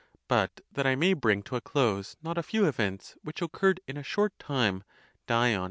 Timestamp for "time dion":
4.39-5.59